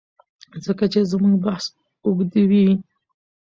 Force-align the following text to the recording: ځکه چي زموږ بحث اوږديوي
ځکه 0.65 0.85
چي 0.91 0.99
زموږ 1.11 1.35
بحث 1.45 1.65
اوږديوي 2.05 2.67